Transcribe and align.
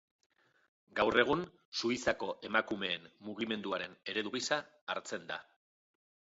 Gaur 0.99 1.17
egun, 1.23 1.43
Suitzako 1.81 2.31
emakumeen 2.49 3.07
mugimenduaren 3.29 3.97
eredu 4.15 4.35
gisa 4.41 4.61
hartzen 4.97 5.33
da. 5.33 5.43